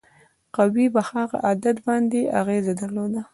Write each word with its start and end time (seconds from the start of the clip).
قوې 0.55 0.85
په 0.95 1.01
هغه 1.09 1.37
عدد 1.49 1.77
باندې 1.87 2.21
اغیزه 2.39 2.73
درلوده. 2.81 3.21